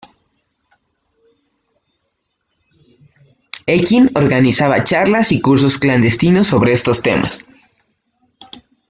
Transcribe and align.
Ekin 3.67 4.09
organizaba 4.15 4.83
charlas 4.83 5.31
y 5.31 5.39
cursos 5.41 5.77
clandestinos 5.77 6.47
sobre 6.47 6.73
estos 6.73 7.03
temas. 7.03 7.45